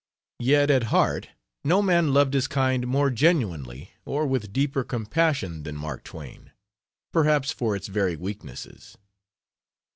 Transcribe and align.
Yet, 0.39 0.71
at 0.71 0.85
heart, 0.85 1.29
no 1.63 1.83
man 1.83 2.11
loved 2.11 2.33
his 2.33 2.47
kind 2.47 2.87
more 2.87 3.11
genuinely, 3.11 3.91
or 4.03 4.25
with 4.25 4.51
deeper 4.51 4.83
compassion, 4.83 5.61
than 5.61 5.75
Mark 5.75 6.03
Twain, 6.03 6.49
perhaps 7.11 7.51
for 7.51 7.75
its 7.75 7.85
very 7.85 8.15
weaknesses. 8.15 8.97